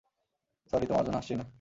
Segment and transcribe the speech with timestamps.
[0.71, 1.45] Sorry, তোমার জন্য হাসছি না।